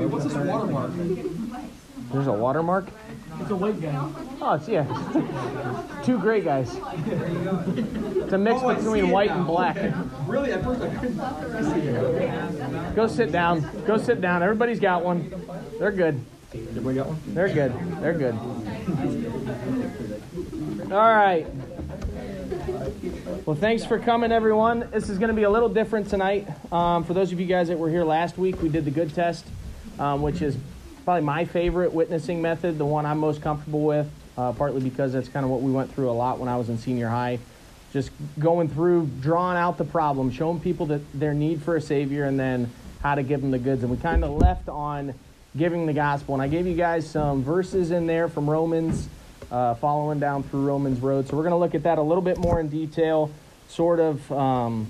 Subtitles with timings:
[0.00, 0.90] Bobby, what's this watermark?
[2.10, 2.88] There's a watermark.
[3.38, 4.10] It's a white guy.
[4.40, 4.86] Oh, it's yeah.
[6.04, 6.74] Two gray guys.
[6.74, 9.36] It's a mix Oh, between white now.
[9.38, 9.76] and black.
[9.76, 9.92] Okay.
[10.26, 12.94] Really, at first I couldn't.
[12.96, 13.84] Go sit down.
[13.86, 14.42] Go sit down.
[14.42, 15.30] Everybody's got one.
[15.78, 16.18] They're good.
[16.54, 17.20] Everybody got one?
[17.28, 17.72] They're good.
[18.00, 18.34] They're good.
[20.92, 21.46] All right.
[23.46, 24.88] Well, thanks for coming, everyone.
[24.92, 26.48] This is going to be a little different tonight.
[26.72, 29.14] Um, for those of you guys that were here last week, we did the good
[29.14, 29.46] test,
[30.00, 30.56] um, which is
[31.04, 35.28] probably my favorite witnessing method, the one I'm most comfortable with, uh, partly because that's
[35.28, 37.38] kind of what we went through a lot when I was in senior high.
[37.92, 42.24] Just going through, drawing out the problem, showing people that their need for a savior,
[42.24, 42.70] and then
[43.02, 43.82] how to give them the goods.
[43.82, 45.14] And we kind of left on
[45.56, 46.34] giving the gospel.
[46.34, 49.08] And I gave you guys some verses in there from Romans,
[49.50, 51.28] uh, following down through Romans Road.
[51.28, 53.30] So we're going to look at that a little bit more in detail,
[53.68, 54.86] sort of, um,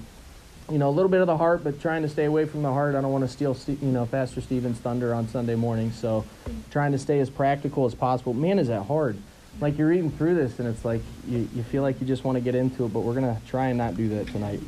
[0.70, 2.72] you know, a little bit of the heart, but trying to stay away from the
[2.72, 2.94] heart.
[2.94, 5.90] I don't want to steal, you know, Pastor Stevens' thunder on Sunday morning.
[5.92, 6.24] So
[6.70, 8.34] trying to stay as practical as possible.
[8.34, 9.16] Man, is that hard.
[9.60, 12.36] Like you're reading through this and it's like you, you feel like you just want
[12.36, 14.60] to get into it, but we're going to try and not do that tonight.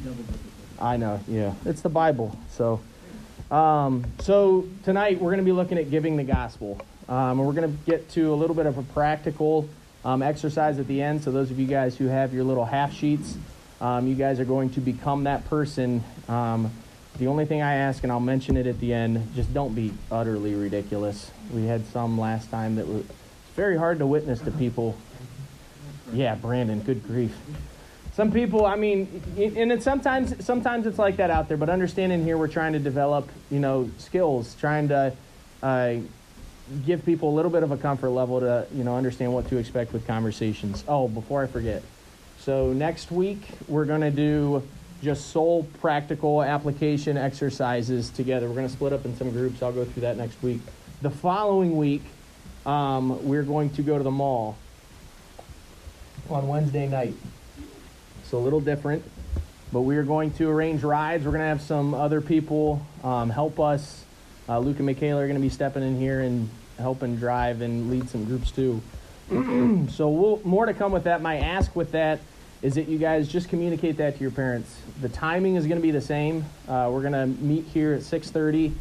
[0.80, 1.54] I know, yeah.
[1.64, 2.36] It's the Bible.
[2.50, 2.80] So,
[3.50, 6.80] um, so tonight we're going to be looking at giving the gospel.
[7.08, 9.68] Um, and we're going to get to a little bit of a practical
[10.04, 11.22] um, exercise at the end.
[11.22, 13.36] So, those of you guys who have your little half sheets,
[13.82, 16.02] um, you guys are going to become that person.
[16.28, 16.70] Um,
[17.18, 19.92] the only thing I ask, and I'll mention it at the end, just don't be
[20.10, 21.30] utterly ridiculous.
[21.52, 23.02] We had some last time that were
[23.54, 24.96] very hard to witness to people.
[26.12, 27.36] Yeah, Brandon, good grief.
[28.14, 31.56] Some people, I mean, and it's sometimes sometimes it's like that out there.
[31.56, 35.14] But understanding here, we're trying to develop, you know, skills, trying to
[35.62, 35.94] uh,
[36.84, 39.56] give people a little bit of a comfort level to, you know, understand what to
[39.56, 40.84] expect with conversations.
[40.86, 41.82] Oh, before I forget,
[42.44, 44.62] so next week we're going to do
[45.00, 48.48] just sole practical application exercises together.
[48.48, 49.62] We're going to split up in some groups.
[49.62, 50.60] I'll go through that next week.
[51.02, 52.02] The following week,
[52.66, 54.56] um, we're going to go to the mall
[56.30, 57.14] on Wednesday night.
[58.24, 59.04] So a little different,
[59.72, 61.24] but we are going to arrange rides.
[61.24, 64.04] We're going to have some other people um, help us.
[64.48, 66.48] Uh, Luke and Michaela are going to be stepping in here and
[66.78, 68.82] helping drive and lead some groups too.
[69.90, 71.22] so we'll, more to come with that.
[71.22, 72.18] My ask with that
[72.62, 74.74] is that you guys just communicate that to your parents.
[75.00, 76.44] The timing is going to be the same.
[76.68, 78.72] Uh, we're going to meet here at 6:30.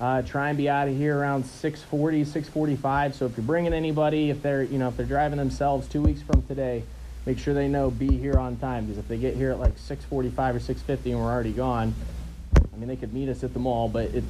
[0.00, 3.14] Uh, try and be out of here around 6:40, 6:45.
[3.14, 6.22] So if you're bringing anybody, if they're you know if they're driving themselves two weeks
[6.22, 6.84] from today,
[7.26, 8.86] make sure they know be here on time.
[8.86, 11.94] Because if they get here at like 6:45 or 6:50 and we're already gone,
[12.56, 14.24] I mean they could meet us at the mall, but it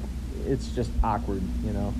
[0.47, 1.93] it's just awkward, you know.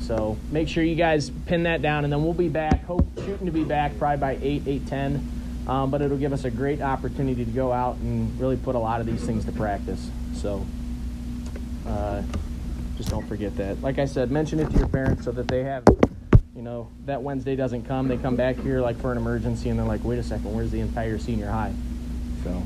[0.00, 2.84] So make sure you guys pin that down, and then we'll be back.
[2.84, 5.43] Hope shooting to be back probably by eight, eight ten.
[5.66, 8.78] Um, but it'll give us a great opportunity to go out and really put a
[8.78, 10.10] lot of these things to practice.
[10.34, 10.64] So
[11.86, 12.22] uh,
[12.98, 13.80] just don't forget that.
[13.80, 15.84] Like I said, mention it to your parents so that they have,
[16.54, 18.08] you know, that Wednesday doesn't come.
[18.08, 20.70] They come back here like for an emergency, and they're like, "Wait a second, where's
[20.70, 21.72] the entire senior high?"
[22.44, 22.62] So,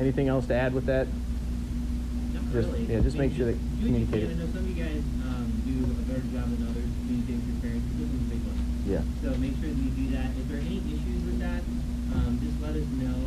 [0.00, 1.06] anything else to add with that?
[2.34, 2.84] Not Just- really.
[2.86, 4.30] yeah, just make sure that you communicate it.
[4.30, 4.98] I know some of you guys
[5.30, 7.86] um, do a better job than others communicating with your parents.
[7.94, 8.58] This is a big one.
[8.84, 9.02] Yeah.
[9.22, 10.28] So make sure that you do that.
[10.36, 11.62] If there any issues with that,
[12.18, 13.20] um, just let us know.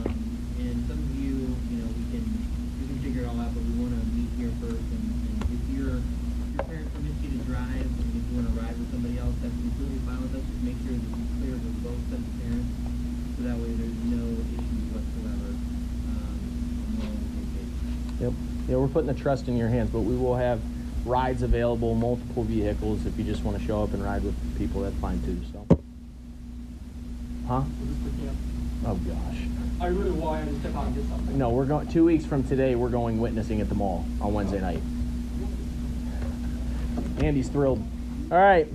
[0.00, 0.16] Um,
[0.64, 1.36] and some of you,
[1.68, 2.24] you know, we can
[2.80, 3.52] we can figure it all out.
[3.52, 4.80] But we want to meet here first.
[4.80, 8.56] And, and if your your parent permits you to drive, and if you want to
[8.56, 10.44] ride with somebody else, that's completely fine with us.
[10.48, 12.72] Just make sure that you clear with both sets of parents,
[13.36, 14.24] so that way there's no
[14.56, 15.52] issues whatsoever.
[15.52, 17.72] Um, and we're all on the same page.
[18.24, 18.32] Yep.
[18.72, 20.64] Yeah, we're putting the trust in your hands, but we will have
[21.04, 23.04] rides available, multiple vehicles.
[23.04, 25.40] If you just want to show up and ride with people, that's fine too.
[25.52, 25.76] So.
[27.48, 27.64] Huh?
[28.86, 29.38] Oh gosh.
[29.80, 31.38] I really wanted to step out and get something.
[31.38, 32.74] No, we're going two weeks from today.
[32.74, 34.80] We're going witnessing at the mall on Wednesday night.
[37.22, 37.82] Andy's thrilled.
[38.30, 38.66] All right.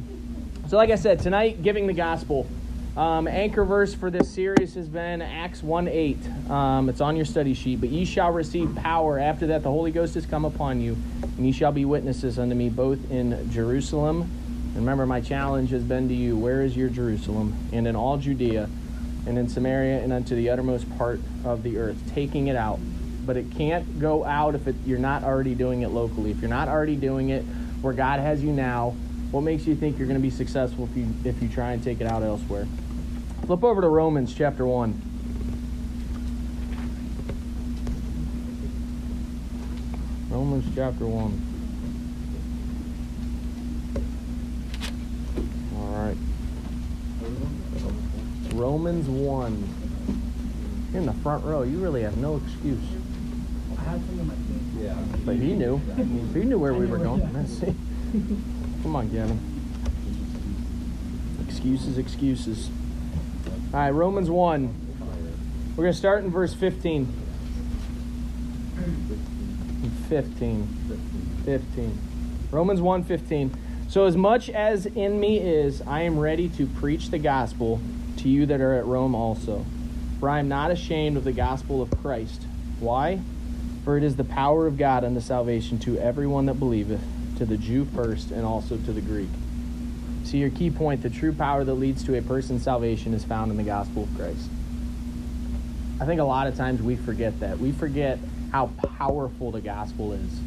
[0.69, 2.47] So, like I said, tonight giving the gospel.
[2.95, 6.17] Um, anchor verse for this series has been Acts 1 8.
[6.49, 7.81] Um, it's on your study sheet.
[7.81, 9.19] But ye shall receive power.
[9.19, 12.55] After that, the Holy Ghost has come upon you, and ye shall be witnesses unto
[12.55, 14.21] me both in Jerusalem.
[14.21, 17.55] And remember, my challenge has been to you where is your Jerusalem?
[17.71, 18.69] And in all Judea,
[19.25, 22.79] and in Samaria, and unto the uttermost part of the earth, taking it out.
[23.25, 26.31] But it can't go out if it, you're not already doing it locally.
[26.31, 27.43] If you're not already doing it
[27.81, 28.95] where God has you now,
[29.31, 31.83] what makes you think you're going to be successful if you if you try and
[31.83, 32.67] take it out elsewhere?
[33.45, 35.01] Flip over to Romans chapter 1.
[40.29, 41.41] Romans chapter 1.
[45.77, 46.17] All right.
[48.63, 49.69] Romans 1.
[50.93, 51.63] You're in the front row.
[51.63, 52.79] You really have no excuse.
[53.77, 54.35] I had some in my.
[54.81, 54.95] Yeah.
[55.25, 55.79] But he knew.
[56.33, 57.33] He knew where we were going.
[57.33, 57.75] Let's see.
[58.81, 59.37] Come on, Gavin.
[61.45, 62.69] Excuses, excuses.
[63.73, 64.73] All right, Romans 1.
[65.75, 67.13] We're going to start in verse 15.
[70.07, 71.41] 15.
[71.43, 71.99] 15.
[72.49, 73.57] Romans 1 15.
[73.89, 77.81] So, as much as in me is, I am ready to preach the gospel
[78.23, 79.65] to you that are at Rome also.
[80.19, 82.43] For I am not ashamed of the gospel of Christ.
[82.79, 83.19] Why?
[83.83, 87.03] For it is the power of God unto salvation to everyone that believeth,
[87.37, 89.29] to the Jew first, and also to the Greek.
[90.23, 93.51] See your key point the true power that leads to a person's salvation is found
[93.51, 94.49] in the gospel of Christ.
[95.99, 97.59] I think a lot of times we forget that.
[97.59, 98.19] We forget
[98.51, 98.67] how
[98.97, 100.39] powerful the gospel is,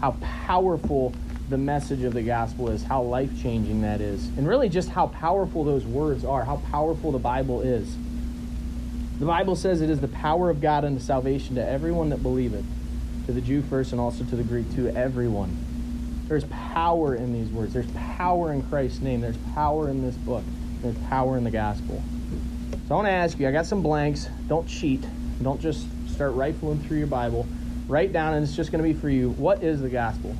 [0.00, 0.16] how
[0.46, 1.12] powerful
[1.48, 5.06] the message of the gospel is, how life changing that is, and really just how
[5.06, 7.96] powerful those words are, how powerful the Bible is.
[9.18, 12.64] The Bible says it is the power of God unto salvation to everyone that believeth,
[13.26, 15.56] to the Jew first and also to the Greek, to everyone.
[16.28, 17.72] There's power in these words.
[17.72, 19.22] There's power in Christ's name.
[19.22, 20.44] There's power in this book.
[20.82, 22.02] There's power in the gospel.
[22.86, 24.28] So I want to ask you, I got some blanks.
[24.46, 25.04] Don't cheat.
[25.42, 27.46] Don't just start rifling through your Bible.
[27.88, 29.30] Write down, and it's just going to be for you.
[29.30, 30.36] What is the gospel?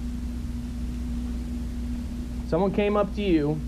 [2.48, 3.60] Someone came up to you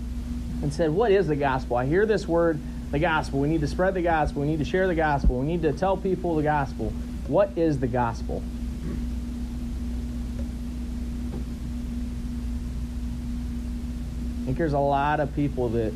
[0.63, 1.77] and said, What is the gospel?
[1.77, 3.39] I hear this word, the gospel.
[3.39, 4.41] We need to spread the gospel.
[4.41, 5.39] We need to share the gospel.
[5.39, 6.91] We need to tell people the gospel.
[7.27, 8.41] What is the gospel?
[14.41, 15.93] I think there's a lot of people that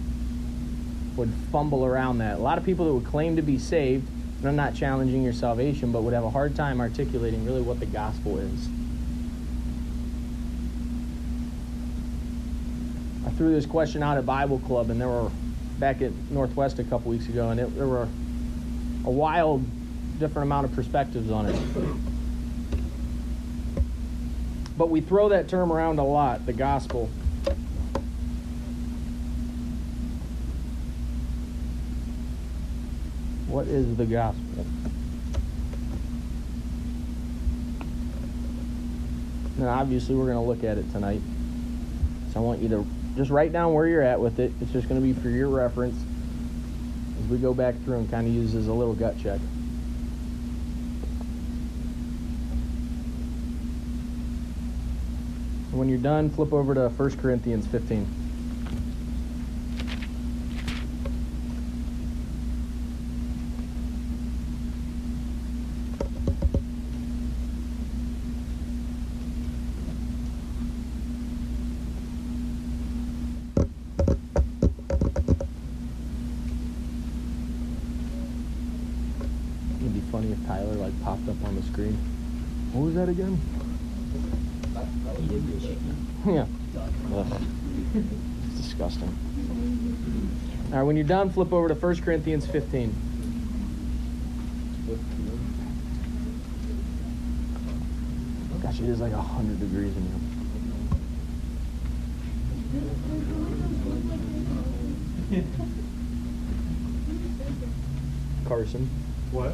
[1.16, 2.38] would fumble around that.
[2.38, 4.08] A lot of people that would claim to be saved,
[4.40, 7.80] and I'm not challenging your salvation, but would have a hard time articulating really what
[7.80, 8.70] the gospel is.
[13.36, 15.30] Threw this question out at Bible Club, and there were
[15.80, 18.08] back at Northwest a couple weeks ago, and it, there were
[19.04, 19.64] a wild,
[20.20, 21.56] different amount of perspectives on it.
[24.78, 27.10] But we throw that term around a lot, the gospel.
[33.48, 34.66] What is the gospel?
[39.58, 41.22] And obviously, we're going to look at it tonight.
[42.34, 44.52] So I want you to just write down where you're at with it.
[44.62, 45.96] It's just going to be for your reference
[47.20, 49.40] as we go back through and kind of use as a little gut check.
[55.76, 58.25] when you're done, flip over to 1 Corinthians 15.
[79.96, 81.94] Be funny if Tyler like popped up on the screen.
[82.74, 83.40] What was that again?
[86.26, 86.46] yeah.
[88.48, 89.16] It's disgusting.
[90.72, 92.94] All right, when you're done, flip over to 1 Corinthians 15.
[98.62, 100.04] Gosh, it is like 100 degrees in
[105.32, 105.44] here.
[108.48, 108.90] Carson.
[109.32, 109.54] What?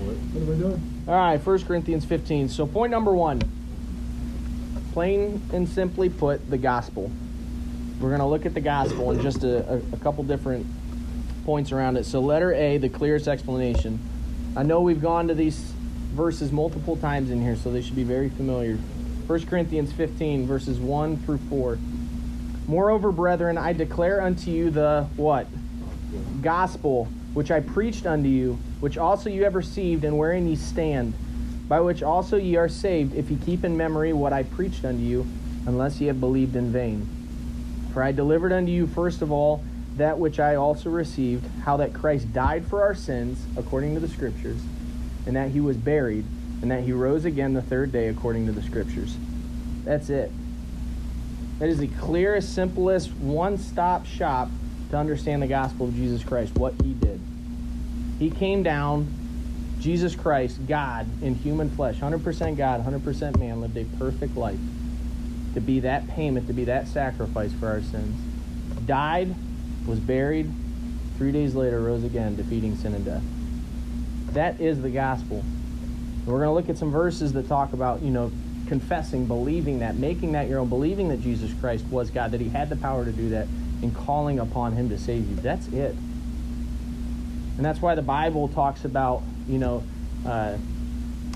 [0.00, 0.16] What?
[0.34, 1.04] Am I doing?
[1.06, 2.48] All right, 1 Corinthians 15.
[2.48, 3.40] So, point number one
[4.92, 7.10] plain and simply put, the gospel.
[8.00, 10.66] We're going to look at the gospel in just a, a, a, couple different
[11.44, 12.06] points around it.
[12.06, 14.00] So, letter A, the clearest explanation.
[14.56, 15.58] I know we've gone to these
[16.14, 18.76] verses multiple times in here, so they should be very familiar.
[19.26, 21.78] 1 Corinthians 15, verses 1 through 4.
[22.66, 25.46] Moreover, brethren, I declare unto you the what?
[26.42, 31.12] Gospel, which I preached unto you which also you have received, and wherein ye stand,
[31.68, 35.02] by which also ye are saved, if ye keep in memory what I preached unto
[35.02, 35.26] you,
[35.66, 37.06] unless ye have believed in vain.
[37.92, 39.62] For I delivered unto you first of all
[39.96, 44.08] that which I also received, how that Christ died for our sins, according to the
[44.08, 44.60] Scriptures,
[45.26, 46.24] and that he was buried,
[46.62, 49.16] and that he rose again the third day, according to the Scriptures.
[49.84, 50.32] That's it.
[51.58, 54.48] That is the clearest, simplest, one stop shop
[54.90, 57.20] to understand the gospel of Jesus Christ, what he did.
[58.18, 59.08] He came down,
[59.80, 64.58] Jesus Christ, God in human flesh, 100% God, 100% man, lived a perfect life
[65.54, 68.16] to be that payment, to be that sacrifice for our sins.
[68.86, 69.34] Died,
[69.86, 70.50] was buried,
[71.16, 73.22] three days later rose again, defeating sin and death.
[74.32, 75.44] That is the gospel.
[76.26, 78.30] We're going to look at some verses that talk about, you know,
[78.68, 82.48] confessing, believing that, making that your own, believing that Jesus Christ was God, that he
[82.48, 83.48] had the power to do that,
[83.82, 85.36] and calling upon him to save you.
[85.36, 85.94] That's it.
[87.56, 89.82] And that's why the Bible talks about, you know,
[90.26, 90.56] uh,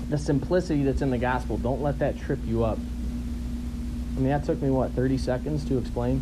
[0.09, 1.57] the simplicity that's in the gospel.
[1.57, 2.77] Don't let that trip you up.
[2.77, 6.21] I mean, that took me, what, 30 seconds to explain?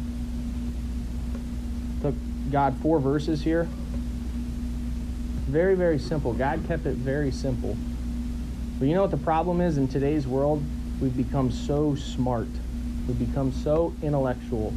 [2.02, 2.16] Took
[2.52, 3.68] God four verses here.
[5.48, 6.34] Very, very simple.
[6.34, 7.78] God kept it very simple.
[8.80, 10.64] But you know what the problem is in today's world?
[11.00, 12.48] We've become so smart.
[13.08, 14.74] We've become so intellectual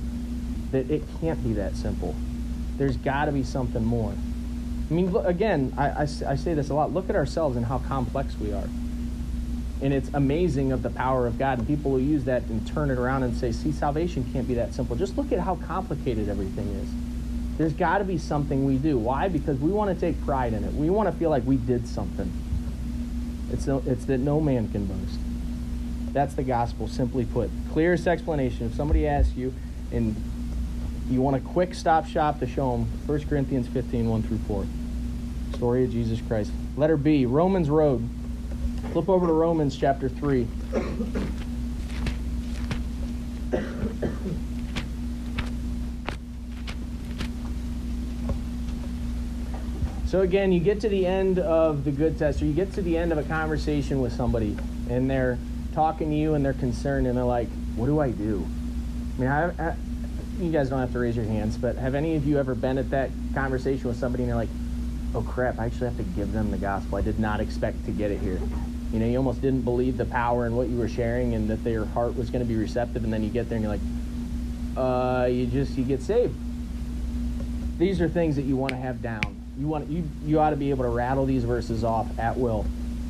[0.76, 2.14] that it can't be that simple.
[2.76, 4.12] There's got to be something more.
[4.90, 6.92] I mean, look, again, I, I, I say this a lot.
[6.92, 8.68] Look at ourselves and how complex we are.
[9.82, 11.58] And it's amazing of the power of God.
[11.58, 14.54] And people will use that and turn it around and say, see, salvation can't be
[14.54, 14.94] that simple.
[14.96, 17.58] Just look at how complicated everything is.
[17.58, 18.98] There's got to be something we do.
[18.98, 19.28] Why?
[19.28, 20.72] Because we want to take pride in it.
[20.74, 22.30] We want to feel like we did something.
[23.50, 25.18] It's, no, it's that no man can boast.
[26.12, 27.50] That's the gospel, simply put.
[27.72, 28.66] Clearest explanation.
[28.66, 29.54] If somebody asks you,
[29.92, 30.16] and
[31.08, 34.66] you want a quick stop shop to show them 1 Corinthians 15, 1 through 4.
[35.54, 36.50] Story of Jesus Christ.
[36.76, 38.08] Letter B, Romans Road.
[38.92, 40.46] Flip over to Romans chapter 3.
[50.06, 52.82] So again, you get to the end of the good test, or you get to
[52.82, 54.56] the end of a conversation with somebody,
[54.88, 55.36] and they're
[55.74, 58.46] talking to you, and they're concerned, and they're like, "What do I do?"
[59.16, 59.76] I mean, I, I,
[60.38, 62.78] you guys don't have to raise your hands, but have any of you ever been
[62.78, 64.48] at that conversation with somebody, and they're like,
[65.14, 66.98] "Oh crap, I actually have to give them the gospel.
[66.98, 68.40] I did not expect to get it here."
[68.92, 71.64] You know, you almost didn't believe the power in what you were sharing, and that
[71.64, 73.80] their heart was going to be receptive, and then you get there, and you're like,
[74.76, 76.34] uh, you just you get saved.
[77.78, 80.56] These are things that you want to have down you want you you ought to
[80.56, 82.66] be able to rattle these verses off at will.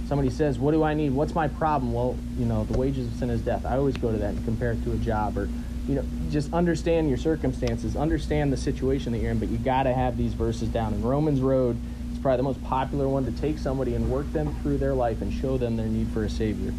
[0.08, 1.10] Somebody says, "What do I need?
[1.12, 3.66] What's my problem?" Well, you know, the wages of sin is death.
[3.66, 5.48] I always go to that and compare it to a job, or
[5.88, 9.38] you know, just understand your circumstances, understand the situation that you're in.
[9.38, 10.94] But you got to have these verses down.
[10.94, 11.76] In Romans Road,
[12.10, 15.22] it's probably the most popular one to take somebody and work them through their life
[15.22, 16.70] and show them their need for a savior.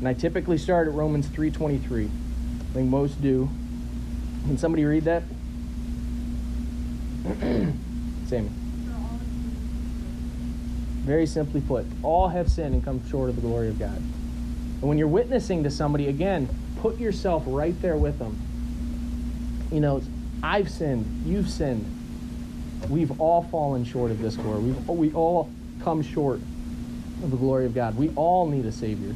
[0.00, 2.06] And I typically start at Romans 3:23.
[2.06, 3.48] I think most do.
[4.46, 5.22] Can somebody read that?
[8.26, 8.50] Sammy.
[11.02, 13.96] Very simply put, all have sinned and come short of the glory of God.
[13.96, 16.48] And when you're witnessing to somebody, again,
[16.80, 18.38] put yourself right there with them.
[19.70, 20.02] You know,
[20.42, 21.84] I've sinned, you've sinned.
[22.88, 24.60] We've all fallen short of this glory.
[24.60, 25.50] We've, we all
[25.82, 26.40] come short
[27.22, 27.96] of the glory of God.
[27.96, 29.14] We all need a Savior.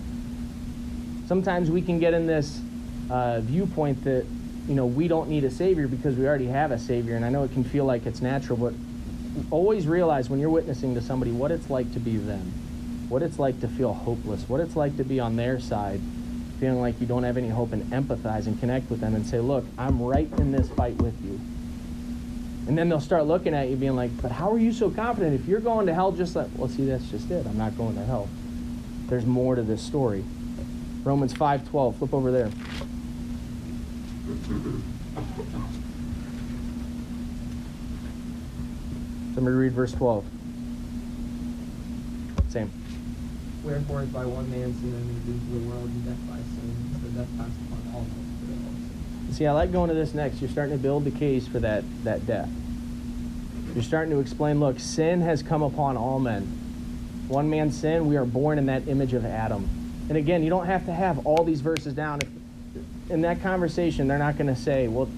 [1.26, 2.61] Sometimes we can get in this
[3.11, 4.26] uh, viewpoint that,
[4.68, 7.16] you know, we don't need a Savior because we already have a Savior.
[7.16, 8.75] And I know it can feel like it's natural, but
[9.50, 12.52] always realize when you're witnessing to somebody what it's like to be them,
[13.09, 16.00] what it's like to feel hopeless, what it's like to be on their side,
[16.64, 19.38] feeling like you don't have any hope, and empathize and connect with them and say,
[19.38, 21.38] Look, I'm right in this fight with you.
[22.66, 25.38] And then they'll start looking at you being like, But how are you so confident?
[25.38, 27.47] If you're going to hell, just like, well, see, that's just it.
[27.47, 28.30] I'm not going to hell.
[29.09, 30.25] There's more to this story.
[31.02, 31.97] Romans 5:12.
[31.97, 32.50] Flip over there.
[39.35, 40.25] Somebody read verse 12.
[42.49, 42.73] Same.
[43.64, 47.56] Wherefore, by one man sin into the world, and death by sin, so death passed
[47.66, 49.33] upon all men.
[49.33, 50.40] See, I like going to this next.
[50.40, 52.50] You're starting to build the case for that, that death.
[53.75, 56.42] You're starting to explain look, sin has come upon all men.
[57.28, 59.66] One man's sin, we are born in that image of Adam.
[60.09, 62.21] And again, you don't have to have all these verses down.
[62.21, 65.09] If, in that conversation, they're not going to say, well,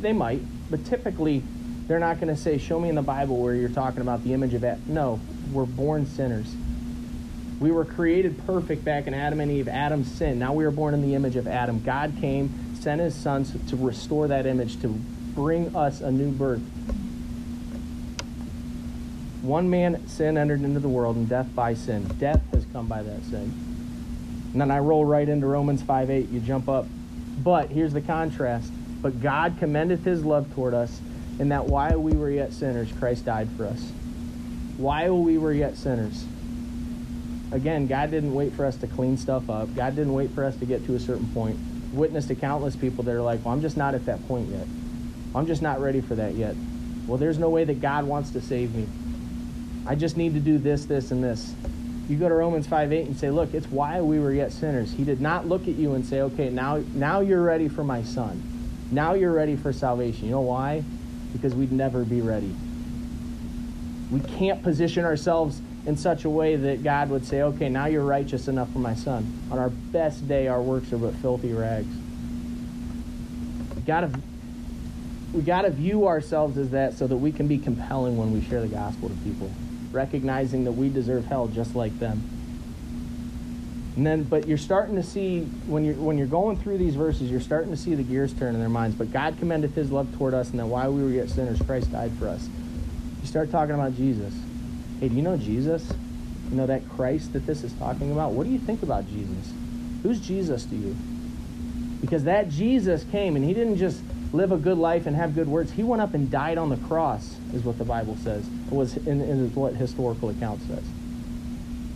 [0.00, 1.42] they might, but typically
[1.86, 4.32] they're not going to say, Show me in the Bible where you're talking about the
[4.32, 4.82] image of Adam.
[4.86, 5.20] No,
[5.52, 6.54] we're born sinners.
[7.62, 9.68] We were created perfect back in Adam and Eve.
[9.68, 10.40] Adam sinned.
[10.40, 11.80] Now we are born in the image of Adam.
[11.80, 16.60] God came, sent his sons to restore that image, to bring us a new birth.
[19.42, 22.02] One man sin entered into the world, and death by sin.
[22.18, 23.54] Death has come by that sin.
[24.52, 26.30] And then I roll right into Romans 5 8.
[26.30, 26.86] You jump up.
[27.44, 28.72] But here's the contrast.
[29.00, 31.00] But God commendeth his love toward us
[31.38, 33.92] and that while we were yet sinners, Christ died for us.
[34.78, 36.24] While we were yet sinners.
[37.52, 39.74] Again, God didn't wait for us to clean stuff up.
[39.74, 41.58] God didn't wait for us to get to a certain point.
[41.92, 44.66] Witness to countless people that are like, well, I'm just not at that point yet.
[45.34, 46.54] I'm just not ready for that yet.
[47.06, 48.86] Well, there's no way that God wants to save me.
[49.86, 51.54] I just need to do this, this, and this.
[52.08, 54.92] You go to Romans 5 8 and say, look, it's why we were yet sinners.
[54.92, 58.02] He did not look at you and say, okay, now, now you're ready for my
[58.02, 58.42] son.
[58.90, 60.26] Now you're ready for salvation.
[60.26, 60.84] You know why?
[61.32, 62.54] because we'd never be ready.
[64.10, 68.04] We can't position ourselves in such a way that God would say, okay, now you're
[68.04, 69.40] righteous enough for my son.
[69.50, 71.92] On our best day, our works are but filthy rags.
[73.84, 74.12] Gotta,
[75.32, 78.60] we gotta view ourselves as that so that we can be compelling when we share
[78.60, 79.50] the gospel to people,
[79.90, 82.22] recognizing that we deserve hell just like them.
[83.96, 87.30] And then, but you're starting to see when you're when you're going through these verses,
[87.30, 88.96] you're starting to see the gears turn in their minds.
[88.96, 91.92] But God commendeth His love toward us, and that while we were yet sinners, Christ
[91.92, 92.48] died for us.
[93.20, 94.32] You start talking about Jesus.
[95.02, 95.92] Hey, do you know Jesus?
[96.48, 98.34] You know that Christ that this is talking about?
[98.34, 99.52] What do you think about Jesus?
[100.04, 100.94] Who's Jesus to you?
[102.00, 104.00] Because that Jesus came and he didn't just
[104.32, 105.72] live a good life and have good words.
[105.72, 108.46] He went up and died on the cross, is what the Bible says.
[108.70, 110.84] Was in, in what historical account says.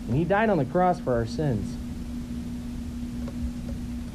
[0.08, 1.76] And he died on the cross for our sins.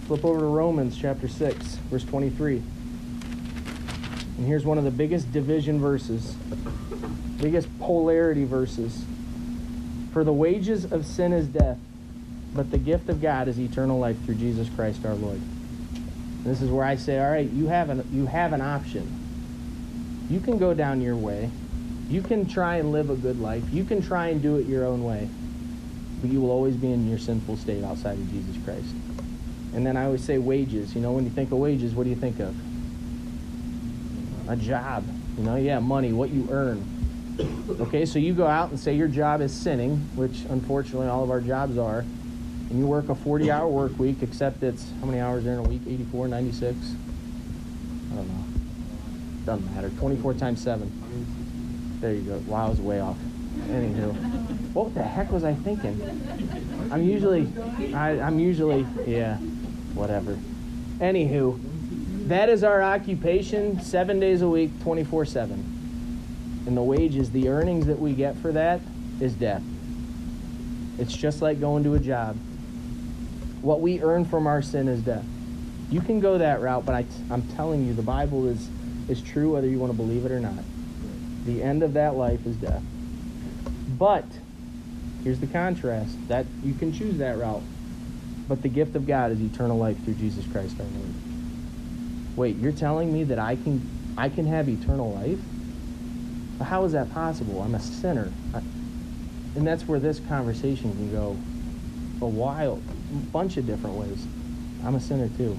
[0.08, 2.58] Flip over to Romans chapter 6, verse 23.
[2.58, 6.36] And here's one of the biggest division verses,
[7.42, 9.04] biggest polarity verses.
[10.14, 11.78] For the wages of sin is death,
[12.54, 15.42] but the gift of God is eternal life through Jesus Christ our Lord.
[16.44, 19.20] This is where I say, all right, you have an you have an option.
[20.30, 21.50] You can go down your way.
[22.10, 23.64] You can try and live a good life.
[23.72, 25.30] You can try and do it your own way.
[26.22, 28.94] But you will always be in your sinful state outside of Jesus Christ.
[29.74, 30.94] And then I always say wages.
[30.94, 32.56] You know, when you think of wages, what do you think of?
[34.50, 35.06] A job.
[35.38, 37.01] You know, yeah, money, what you earn.
[37.80, 41.30] Okay, so you go out and say your job is sinning, which unfortunately all of
[41.30, 45.20] our jobs are, and you work a 40 hour work week, except it's how many
[45.20, 45.82] hours in a week?
[45.88, 46.78] 84, 96?
[48.12, 48.44] I don't know.
[49.46, 49.90] Doesn't matter.
[49.90, 51.98] 24 times 7.
[52.00, 52.38] There you go.
[52.48, 53.18] Wow, I was way off.
[53.68, 54.14] Anywho,
[54.74, 56.00] what the heck was I thinking?
[56.92, 57.48] I'm usually,
[57.94, 59.38] I, I'm usually, yeah,
[59.94, 60.38] whatever.
[61.00, 61.60] Anywho,
[62.28, 65.81] that is our occupation, seven days a week, 24 7
[66.66, 68.82] and the wages, the earnings that we get for that
[69.20, 69.64] is death.
[71.00, 72.38] It's just like going to a job.
[73.62, 75.26] What we earn from our sin is death.
[75.90, 78.70] You can go that route, but I, am telling you, the Bible is,
[79.10, 80.64] is true whether you want to believe it or not.
[81.46, 82.84] The end of that life is death.
[83.98, 84.26] But
[85.24, 87.64] here's the contrast that you can choose that route.
[88.48, 91.14] But the gift of God is eternal life through Jesus Christ our Lord.
[92.36, 95.40] Wait, you're telling me that I can I can have eternal life?
[96.64, 97.62] How is that possible?
[97.62, 98.32] I'm a sinner.
[98.54, 98.62] I,
[99.56, 101.38] and that's where this conversation can go
[102.22, 102.82] a wild
[103.32, 104.26] bunch of different ways.
[104.86, 105.58] I'm a sinner too.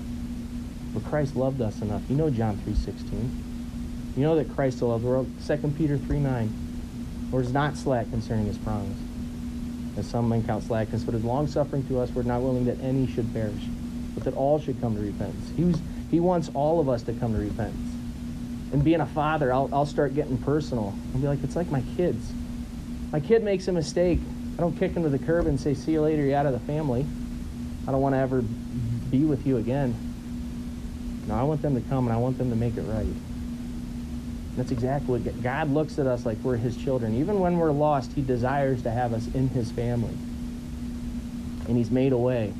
[0.95, 2.03] But Christ loved us enough.
[2.09, 4.17] You know John 3.16.
[4.17, 5.31] You know that Christ loved the world.
[5.47, 6.51] 2 Peter 3.9.
[7.33, 8.97] Or is not slack concerning his promise.
[9.97, 12.81] As some men count slackness, but is long suffering to us, we're not willing that
[12.81, 13.65] any should perish,
[14.15, 15.51] but that all should come to repentance.
[15.57, 17.92] He was he wants all of us to come to repentance
[18.73, 20.95] and being a father, I'll, I'll start getting personal.
[21.15, 22.33] I'll be like, it's like my kids.
[23.13, 24.19] My kid makes a mistake.
[24.57, 26.53] I don't kick him to the curb and say, see you later, you're out of
[26.53, 27.07] the family.
[27.87, 28.43] I don't want to ever
[29.11, 29.95] be with you again.
[31.29, 33.07] No, I want them to come and I want them to make it right.
[34.57, 37.15] That's exactly what God looks at us like we're his children.
[37.15, 40.17] Even when we're lost, he desires to have us in his family.
[41.69, 42.53] And he's made a way.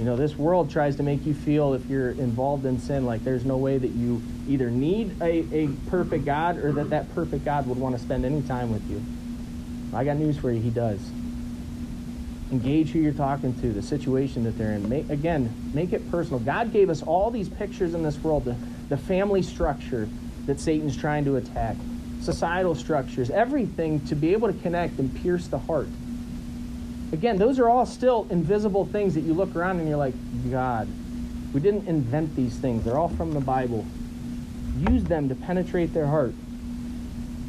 [0.00, 3.22] You know, this world tries to make you feel if you're involved in sin like
[3.22, 7.44] there's no way that you either need a, a perfect God or that that perfect
[7.44, 9.02] God would want to spend any time with you.
[9.94, 10.58] I got news for you.
[10.58, 10.98] He does.
[12.50, 14.88] Engage who you're talking to, the situation that they're in.
[14.88, 16.38] Make, again, make it personal.
[16.38, 18.56] God gave us all these pictures in this world the,
[18.88, 20.08] the family structure
[20.46, 21.76] that Satan's trying to attack,
[22.22, 25.88] societal structures, everything to be able to connect and pierce the heart.
[27.12, 30.14] Again, those are all still invisible things that you look around and you're like,
[30.50, 30.88] God,
[31.52, 32.84] we didn't invent these things.
[32.84, 33.84] They're all from the Bible.
[34.88, 36.32] Use them to penetrate their heart.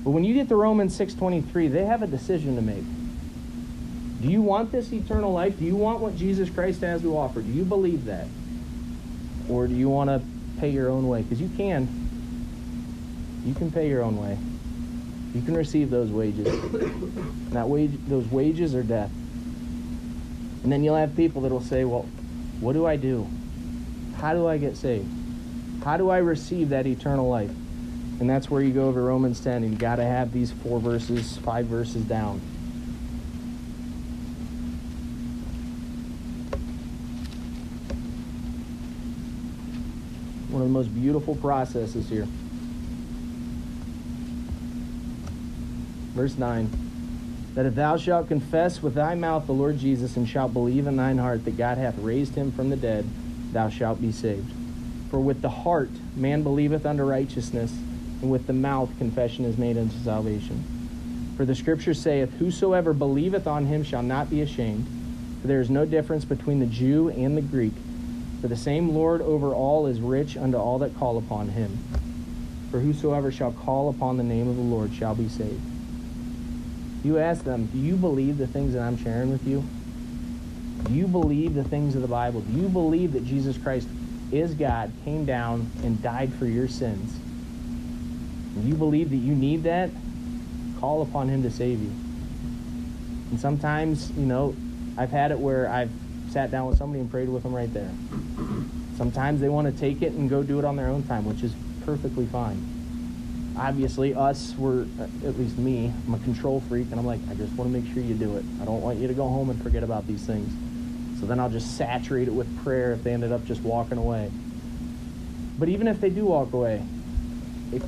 [0.04, 2.84] But when you get to Romans 6:23, they have a decision to make.
[4.22, 5.58] Do you want this eternal life?
[5.60, 7.42] Do you want what Jesus Christ has to offer?
[7.42, 8.28] Do you believe that?
[9.50, 10.22] Or do you want to
[10.60, 11.22] pay your own way?
[11.22, 11.88] Because you can.
[13.46, 14.38] You can pay your own way.
[15.34, 16.48] You can receive those wages.
[16.48, 19.12] And that wage, those wages are death.
[20.64, 22.04] And then you'll have people that will say, well,
[22.60, 23.28] what do I do?
[24.18, 25.10] How do I get saved?
[25.84, 27.50] How do I receive that eternal life?
[28.20, 30.80] And that's where you go over Romans 10, and you got to have these four
[30.80, 32.40] verses, five verses down.
[40.52, 42.28] One of the most beautiful processes here.
[46.14, 46.91] Verse 9
[47.56, 50.96] that if thou shalt confess with thy mouth the Lord Jesus and shalt believe in
[50.96, 53.06] thine heart that God hath raised him from the dead,
[53.52, 54.54] thou shalt be saved.
[55.10, 57.72] For with the heart man believeth unto righteousness,
[58.22, 60.64] and with the mouth confession is made unto salvation.
[61.36, 64.88] For the scripture saith, Whosoever believeth on him shall not be ashamed.
[65.42, 67.74] For there is no difference between the Jew and the Greek.
[68.42, 71.80] For the same Lord over all is rich unto all that call upon him.
[72.70, 75.71] For whosoever shall call upon the name of the Lord shall be saved.
[77.04, 79.64] You ask them, do you believe the things that I'm sharing with you?
[80.86, 82.42] Do you believe the things of the Bible?
[82.42, 83.88] Do you believe that Jesus Christ
[84.32, 87.18] is God, came down, and died for your sins?
[88.56, 89.90] Do you believe that you need that?
[90.80, 91.92] Call upon Him to save you.
[93.32, 94.56] And sometimes, you know,
[94.98, 95.92] I've had it where I've
[96.30, 97.92] sat down with somebody and prayed with them right there.
[98.98, 101.44] Sometimes they want to take it and go do it on their own time, which
[101.44, 101.54] is
[101.86, 102.71] perfectly fine.
[103.62, 107.36] Obviously, us, we're, uh, at least me, I'm a control freak, and I'm like, I
[107.36, 108.44] just want to make sure you do it.
[108.60, 110.52] I don't want you to go home and forget about these things.
[111.20, 114.32] So then I'll just saturate it with prayer if they ended up just walking away.
[115.60, 116.82] But even if they do walk away,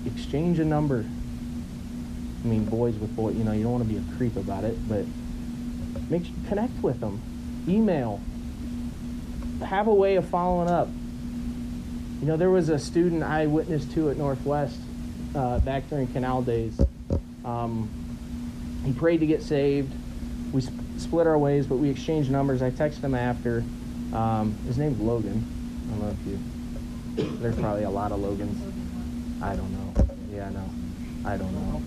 [0.05, 1.03] exchange a number.
[2.43, 4.65] I mean, boys with boys, you know, you don't want to be a creep about
[4.65, 5.05] it, but
[6.07, 7.19] make connect with them.
[7.67, 8.21] Email.
[9.65, 10.87] Have a way of following up.
[12.21, 14.77] You know, there was a student I witnessed to at Northwest
[15.35, 16.79] uh, back during Canal Days.
[17.45, 17.89] Um,
[18.85, 19.93] he prayed to get saved.
[20.51, 22.61] We sp- split our ways, but we exchanged numbers.
[22.61, 23.63] I texted him after.
[24.13, 25.45] Um, his name's Logan.
[25.87, 27.37] I don't know if you.
[27.39, 28.61] There's probably a lot of Logans.
[29.41, 30.07] I don't know.
[30.31, 30.69] Yeah, I know.
[31.25, 31.81] I don't know.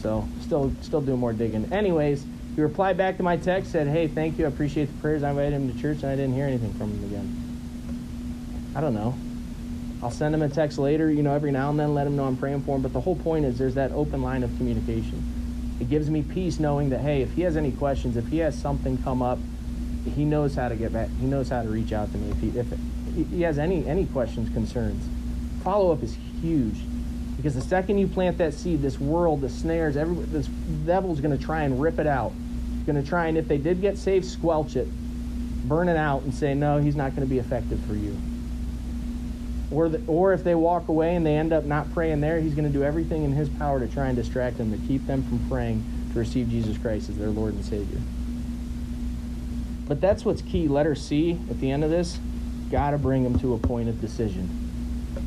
[0.00, 1.72] So still, still doing more digging.
[1.72, 4.44] Anyways, he replied back to my text, said, "Hey, thank you.
[4.44, 5.22] I appreciate the prayers.
[5.22, 8.94] I invited him to church, and I didn't hear anything from him again." I don't
[8.94, 9.14] know.
[10.04, 12.26] I'll send him a text later, you know, every now and then, let him know
[12.26, 12.82] I'm praying for him.
[12.82, 15.22] But the whole point is there's that open line of communication.
[15.80, 18.54] It gives me peace knowing that, hey, if he has any questions, if he has
[18.54, 19.38] something come up,
[20.14, 21.08] he knows how to get back.
[21.18, 22.30] He knows how to reach out to me.
[22.32, 25.02] If he, if he has any any questions, concerns,
[25.62, 26.76] follow up is huge.
[27.38, 30.48] Because the second you plant that seed, this world, the snares, every, this
[30.84, 32.32] devil's going to try and rip it out.
[32.84, 34.86] Going to try and, if they did get saved, squelch it,
[35.66, 38.14] burn it out, and say, no, he's not going to be effective for you
[39.74, 42.54] or, the, or if they walk away and they end up not praying there, he's
[42.54, 45.22] going to do everything in his power to try and distract them, to keep them
[45.24, 48.00] from praying to receive Jesus Christ as their Lord and Savior.
[49.86, 50.68] But that's what's key.
[50.68, 52.18] Letter C at the end of this,
[52.70, 54.48] got to bring them to a point of decision.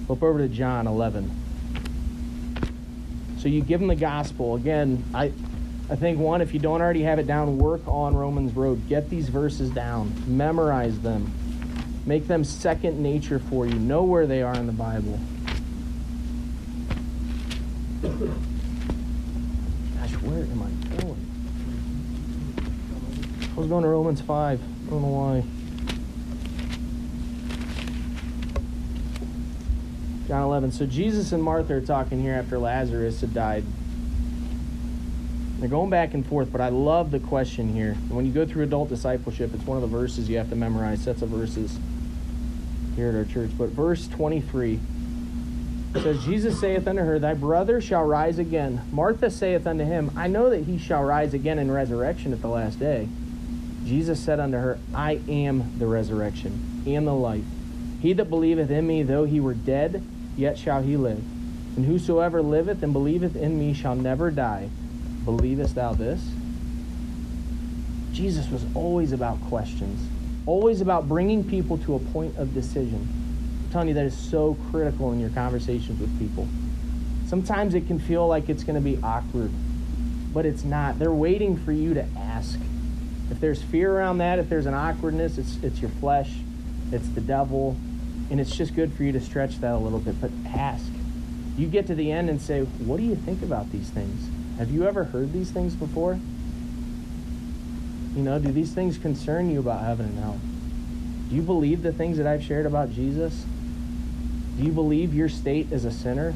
[0.07, 1.29] Flip over to John 11.
[3.38, 4.55] So you give them the gospel.
[4.55, 5.31] Again, I,
[5.89, 8.89] I think one, if you don't already have it down, work on Romans Road.
[8.89, 11.31] Get these verses down, memorize them,
[12.08, 13.74] Make them second nature for you.
[13.74, 15.20] Know where they are in the Bible.
[18.02, 18.13] Gosh,
[20.22, 20.70] where am I
[21.02, 21.20] going?
[23.52, 24.62] I was going to Romans 5.
[24.62, 25.43] I don't know why.
[30.30, 30.72] John 11.
[30.72, 33.65] So Jesus and Martha are talking here after Lazarus had died.
[35.60, 37.96] They're going back and forth, but I love the question here.
[38.08, 41.02] When you go through adult discipleship, it's one of the verses you have to memorize,
[41.02, 41.78] sets of verses
[42.97, 43.51] here at our church.
[43.57, 44.79] But verse 23
[45.93, 48.81] says, Jesus saith unto her, Thy brother shall rise again.
[48.91, 52.49] Martha saith unto him, I know that he shall rise again in resurrection at the
[52.49, 53.07] last day.
[53.86, 57.45] Jesus said unto her, I am the resurrection and the life.
[58.01, 60.03] He that believeth in me, though he were dead,
[60.36, 61.23] yet shall he live.
[61.77, 64.69] And whosoever liveth and believeth in me shall never die.
[65.23, 66.21] Believest thou this?
[68.12, 70.10] Jesus was always about questions,
[70.47, 73.07] always about bringing people to a point of decision.
[73.65, 76.47] I'm telling you, that is so critical in your conversations with people.
[77.27, 79.51] Sometimes it can feel like it's going to be awkward,
[80.33, 80.97] but it's not.
[80.97, 82.57] They're waiting for you to ask.
[83.29, 86.31] If there's fear around that, if there's an awkwardness, it's, it's your flesh,
[86.93, 87.75] it's the devil,
[88.31, 90.19] and it's just good for you to stretch that a little bit.
[90.21, 90.89] But ask.
[91.57, 94.29] You get to the end and say, What do you think about these things?
[94.57, 96.19] Have you ever heard these things before?
[98.17, 100.39] You know, do these things concern you about heaven and hell?
[101.30, 103.45] Do you believe the things that I've shared about Jesus?
[104.58, 106.34] Do you believe your state as a sinner?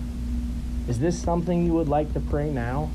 [0.88, 2.92] Is this something you would like to pray now?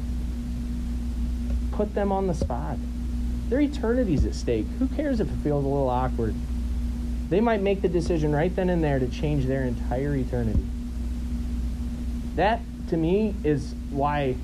[1.73, 2.77] Put them on the spot.
[3.49, 4.67] Their eternity's at stake.
[4.79, 6.37] Who cares if it feels a little awkward?
[7.29, 10.65] They might make the decision right then and there to change their entire eternity.
[12.37, 14.37] That, to me, is why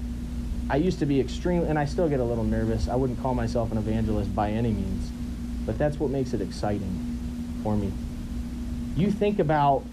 [0.71, 2.89] I used to be extreme, and I still get a little nervous.
[2.89, 5.11] I wouldn't call myself an evangelist by any means,
[5.67, 7.93] but that's what makes it exciting for me.
[8.97, 9.85] You think about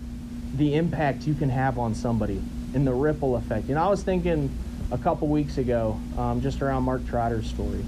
[0.55, 2.41] the impact you can have on somebody
[2.73, 3.67] and the ripple effect.
[3.67, 4.49] You know, I was thinking
[4.91, 7.84] a couple weeks ago, um, just around Mark Trotter's story.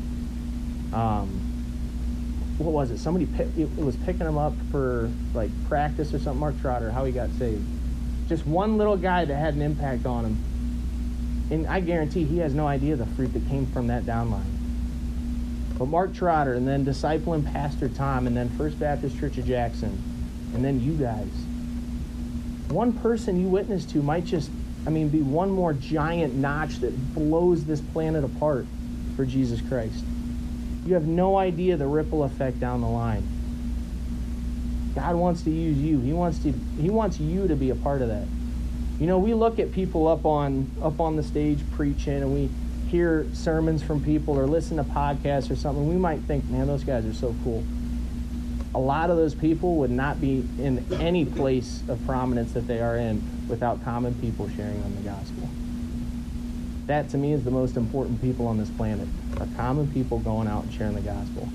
[0.93, 1.47] Um,
[2.57, 2.99] what was it?
[2.99, 6.39] Somebody pick, it, was picking him up for like practice or something.
[6.39, 7.65] Mark Trotter, how he got saved.
[8.27, 10.37] Just one little guy that had an impact on him
[11.51, 14.49] and I guarantee he has no idea the fruit that came from that downline.
[15.77, 20.01] But Mark Trotter, and then discipling Pastor Tom, and then First Baptist Church of Jackson,
[20.53, 21.27] and then you guys.
[22.69, 24.49] One person you witness to might just,
[24.87, 28.65] I mean, be one more giant notch that blows this planet apart
[29.17, 30.05] for Jesus Christ.
[30.85, 33.27] You have no idea the ripple effect down the line.
[34.95, 35.99] God wants to use you.
[35.99, 38.25] He wants to he wants you to be a part of that.
[39.01, 42.51] You know, we look at people up on up on the stage preaching and we
[42.87, 45.89] hear sermons from people or listen to podcasts or something.
[45.89, 47.63] We might think, "Man, those guys are so cool."
[48.75, 52.79] A lot of those people would not be in any place of prominence that they
[52.79, 55.49] are in without common people sharing them the gospel.
[56.85, 59.07] That to me is the most important people on this planet.
[59.39, 61.49] Are common people going out and sharing the gospel.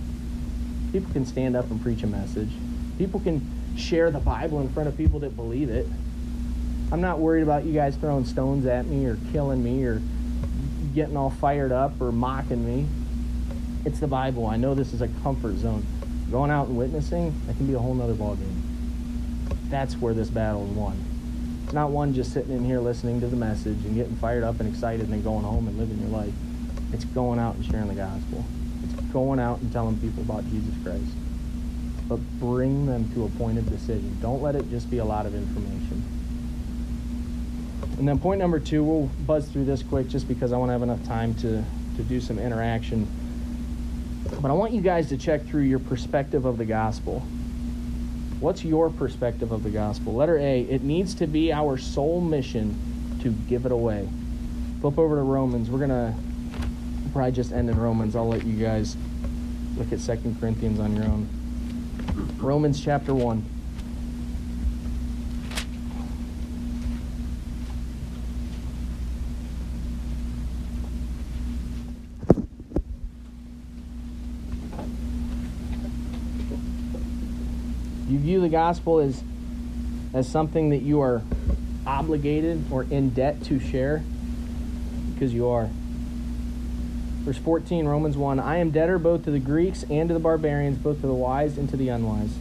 [0.90, 2.50] People can stand up and preach a message.
[2.98, 3.40] People can
[3.76, 5.86] share the Bible in front of people that believe it.
[6.92, 10.00] I'm not worried about you guys throwing stones at me or killing me or
[10.94, 12.88] getting all fired up or mocking me.
[13.84, 14.46] It's the Bible.
[14.46, 15.84] I know this is a comfort zone.
[16.30, 18.60] Going out and witnessing, that can be a whole nother ballgame.
[19.68, 20.96] That's where this battle is won.
[21.64, 24.60] It's not one just sitting in here listening to the message and getting fired up
[24.60, 26.34] and excited and then going home and living your life.
[26.92, 28.44] It's going out and sharing the gospel.
[28.84, 31.12] It's going out and telling people about Jesus Christ.
[32.08, 34.16] But bring them to a point of decision.
[34.22, 36.15] Don't let it just be a lot of information.
[37.98, 40.72] And then point number two, we'll buzz through this quick just because I want to
[40.74, 41.64] have enough time to,
[41.96, 43.06] to do some interaction.
[44.42, 47.20] But I want you guys to check through your perspective of the gospel.
[48.38, 50.14] What's your perspective of the gospel?
[50.14, 54.06] Letter A, it needs to be our sole mission to give it away.
[54.82, 55.70] Flip over to Romans.
[55.70, 56.14] We're going to
[57.12, 58.14] probably just end in Romans.
[58.14, 58.94] I'll let you guys
[59.76, 61.28] look at Second Corinthians on your own.
[62.38, 63.44] Romans chapter 1.
[78.08, 79.22] You view the gospel as
[80.12, 81.22] as something that you are
[81.86, 84.02] obligated or in debt to share
[85.14, 85.70] because you are.
[87.20, 90.76] Verse 14, Romans 1 I am debtor both to the Greeks and to the barbarians,
[90.76, 92.34] both to the wise and to the unwise.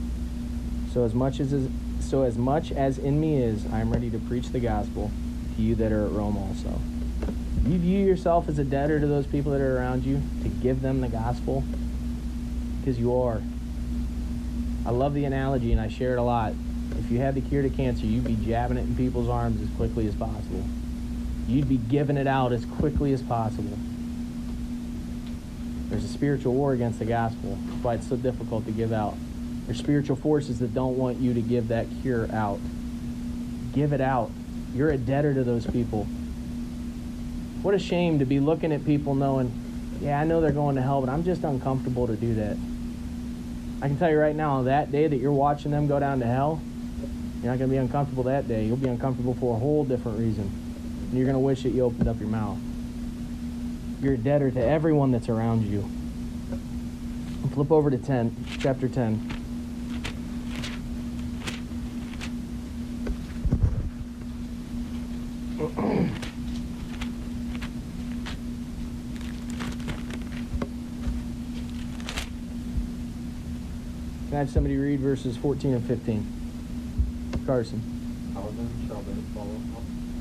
[0.93, 1.69] So as much as
[2.01, 5.11] so as much as in me is, I am ready to preach the gospel
[5.55, 6.81] to you that are at Rome also.
[7.65, 10.81] You view yourself as a debtor to those people that are around you to give
[10.81, 11.63] them the gospel
[12.81, 13.41] because you are.
[14.85, 16.53] I love the analogy and I share it a lot.
[16.99, 19.75] If you had the cure to cancer, you'd be jabbing it in people's arms as
[19.75, 20.63] quickly as possible.
[21.47, 23.77] You'd be giving it out as quickly as possible.
[25.89, 27.57] There's a spiritual war against the gospel.
[27.65, 29.15] That's why it's so difficult to give out.
[29.65, 32.59] There's spiritual forces that don't want you to give that cure out.
[33.73, 34.31] Give it out.
[34.73, 36.05] You're a debtor to those people.
[37.61, 39.51] What a shame to be looking at people knowing,
[40.01, 42.57] yeah, I know they're going to hell, but I'm just uncomfortable to do that.
[43.81, 46.25] I can tell you right now, that day that you're watching them go down to
[46.25, 46.61] hell,
[47.41, 48.65] you're not going to be uncomfortable that day.
[48.65, 50.43] You'll be uncomfortable for a whole different reason.
[50.43, 52.57] And you're going to wish that you opened up your mouth.
[54.01, 55.87] You're a debtor to everyone that's around you.
[57.53, 59.34] Flip over to 10, chapter 10.
[74.25, 77.45] Can I have somebody read verses 14 and 15?
[77.45, 77.77] Carson.
[78.33, 79.53] How then shall they follow?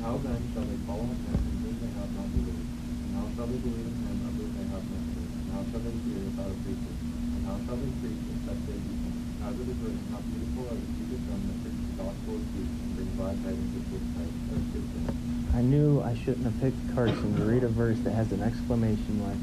[0.05, 2.69] How then shall they follow in whom they have not believed?
[2.69, 5.25] And how shall they believe in him of whom they have not heard?
[5.25, 6.93] And how shall they hear without a preacher?
[6.93, 9.17] And how shall they preach except they be sent?
[9.41, 12.33] As it is written, how beautiful are the feet of them that preach the gospel
[12.37, 15.17] of peace and bring glad tidings of good tidings of good things.
[15.57, 19.17] I knew I shouldn't have picked Carson to read a verse that has an exclamation
[19.17, 19.41] mark.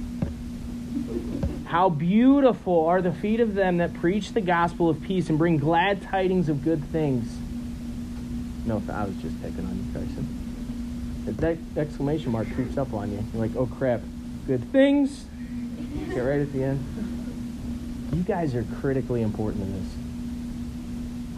[1.72, 5.56] How beautiful are the feet of them that preach the gospel of peace and bring
[5.56, 7.34] glad tidings of good things.
[8.66, 11.34] No, I was just picking on you, Carson.
[11.38, 14.02] That exclamation mark creeps up on you, you're like, oh crap,
[14.46, 15.24] good things.
[16.10, 16.84] Get right at the end.
[18.12, 19.94] You guys are critically important in this.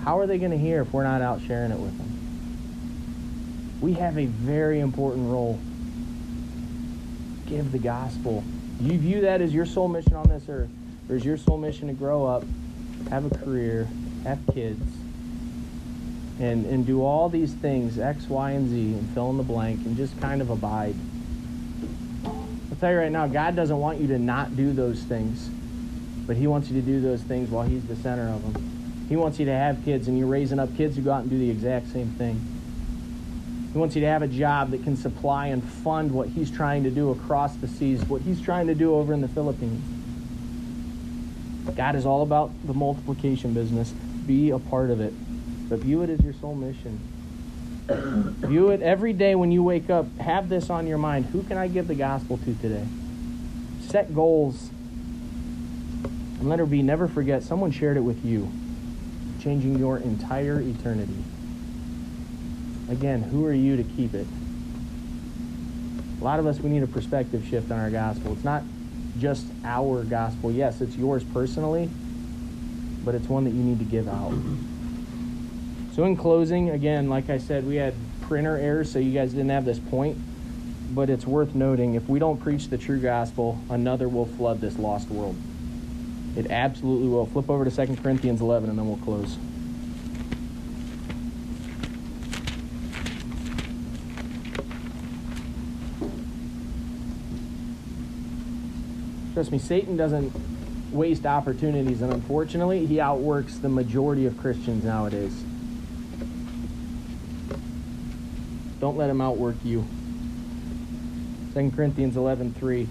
[0.05, 3.79] How are they going to hear if we're not out sharing it with them?
[3.81, 5.61] We have a very important role.
[7.47, 8.43] Give the gospel.
[8.81, 10.71] You view that as your sole mission on this earth,
[11.09, 12.45] or is your sole mission to grow up,
[13.11, 13.89] have a career,
[14.25, 14.83] have kids,
[16.41, 19.85] and and do all these things X, Y, and Z, and fill in the blank,
[19.87, 20.95] and just kind of abide.
[22.25, 25.49] I'll tell you right now, God doesn't want you to not do those things,
[26.27, 29.07] but He wants you to do those things while He's the center of them.
[29.09, 31.31] He wants you to have kids, and you're raising up kids who go out and
[31.31, 32.54] do the exact same thing.
[33.75, 36.85] He wants you to have a job that can supply and fund what he's trying
[36.85, 39.83] to do across the seas, what he's trying to do over in the Philippines.
[41.75, 43.91] God is all about the multiplication business.
[43.91, 45.13] Be a part of it.
[45.69, 47.01] But view it as your sole mission.
[47.89, 50.07] view it every day when you wake up.
[50.19, 51.27] Have this on your mind.
[51.27, 52.87] Who can I give the gospel to today?
[53.81, 54.71] Set goals.
[56.39, 58.53] And let her be never forget someone shared it with you,
[59.43, 61.25] changing your entire eternity.
[62.89, 64.27] Again, who are you to keep it?
[66.21, 68.33] A lot of us, we need a perspective shift on our gospel.
[68.33, 68.63] It's not
[69.19, 70.51] just our gospel.
[70.51, 71.89] Yes, it's yours personally,
[73.05, 74.35] but it's one that you need to give out.
[75.95, 79.51] So, in closing, again, like I said, we had printer errors, so you guys didn't
[79.51, 80.19] have this point.
[80.95, 84.79] But it's worth noting if we don't preach the true gospel, another will flood this
[84.79, 85.37] lost world.
[86.37, 87.27] It absolutely will.
[87.27, 89.37] Flip over to 2 Corinthians 11 and then we'll close.
[99.35, 100.33] Trust me, Satan doesn't
[100.93, 105.45] waste opportunities, and unfortunately, he outworks the majority of Christians nowadays.
[108.81, 109.85] Don't let him outwork you.
[111.53, 112.87] 2 Corinthians 11:3.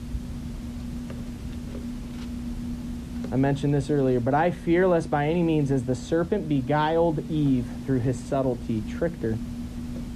[3.32, 7.20] I mentioned this earlier, but I fear lest by any means as the serpent beguiled
[7.32, 9.38] Eve through his subtlety, tricked her,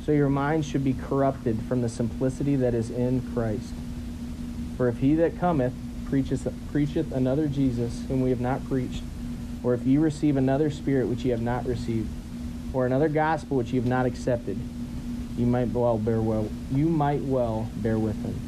[0.05, 3.73] so your mind should be corrupted from the simplicity that is in Christ.
[4.75, 5.73] For if he that cometh
[6.09, 9.03] preacheth, preacheth another Jesus whom we have not preached,
[9.63, 12.09] or if ye receive another spirit which ye have not received,
[12.73, 14.57] or another gospel which ye have not accepted,
[15.37, 18.39] you might well bear well you might well bear with him.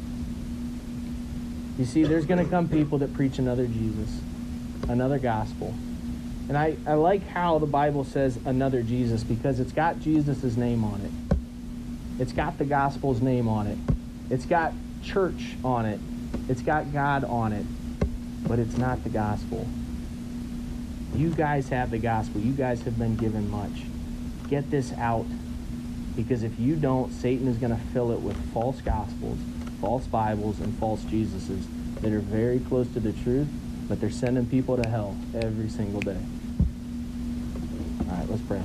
[1.78, 4.20] You see, there's gonna come people that preach another Jesus,
[4.88, 5.74] another gospel.
[6.48, 10.82] And I, I like how the Bible says another Jesus because it's got Jesus' name
[10.82, 12.20] on it.
[12.20, 13.78] It's got the gospel's name on it.
[14.30, 14.72] It's got
[15.04, 16.00] church on it.
[16.48, 17.66] It's got God on it,
[18.46, 19.66] but it's not the gospel.
[21.14, 22.40] You guys have the gospel.
[22.40, 23.82] You guys have been given much.
[24.48, 25.26] Get this out
[26.16, 29.38] because if you don't, Satan is going to fill it with false gospels,
[29.80, 31.64] false Bibles, and false Jesuses
[32.00, 33.48] that are very close to the truth,
[33.88, 36.20] but they're sending people to hell every single day.
[38.08, 38.62] All right, let's pray.